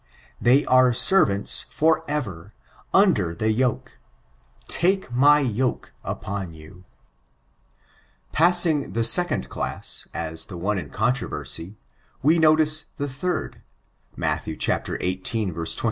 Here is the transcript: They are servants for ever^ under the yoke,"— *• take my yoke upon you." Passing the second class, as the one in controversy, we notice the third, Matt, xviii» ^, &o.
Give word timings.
They 0.41 0.65
are 0.65 0.93
servants 0.93 1.61
for 1.69 2.03
ever^ 2.07 2.53
under 2.91 3.35
the 3.35 3.51
yoke,"— 3.51 3.99
*• 4.65 4.67
take 4.67 5.11
my 5.11 5.41
yoke 5.41 5.93
upon 6.03 6.55
you." 6.55 6.85
Passing 8.31 8.93
the 8.93 9.03
second 9.03 9.47
class, 9.49 10.07
as 10.11 10.45
the 10.45 10.57
one 10.57 10.79
in 10.79 10.89
controversy, 10.89 11.77
we 12.23 12.39
notice 12.39 12.85
the 12.97 13.07
third, 13.07 13.61
Matt, 14.15 14.45
xviii» 14.45 14.57
^, 14.57 15.57
&o. 15.57 15.65